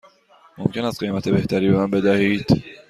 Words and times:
ممکن 0.57 0.85
است 0.85 0.99
قیمت 0.99 1.29
بهتری 1.29 1.69
به 1.71 1.77
من 1.77 1.91
بدهید؟ 1.91 2.47